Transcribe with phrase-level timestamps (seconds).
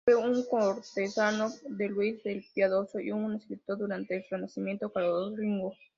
[0.03, 5.73] Fue un cortesano de Luis el Piadoso y un escritor durante el renacimiento carolingio.